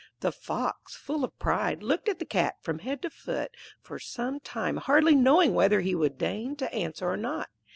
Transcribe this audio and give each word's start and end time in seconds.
The 0.21 0.31
Fox, 0.31 0.95
full 0.95 1.23
of 1.23 1.37
pride, 1.37 1.83
looked 1.83 2.09
at 2.09 2.17
the 2.17 2.25
Cat 2.25 2.55
from 2.63 2.79
head 2.79 3.03
to 3.03 3.11
foot 3.11 3.51
for 3.83 3.99
some 3.99 4.39
time 4.39 4.77
hardly 4.77 5.13
knowing 5.13 5.53
whether 5.53 5.81
he 5.81 5.93
would 5.93 6.17
deign 6.17 6.55
to 6.55 6.73
answer 6.73 7.07
or 7.07 7.17
not. 7.17 7.49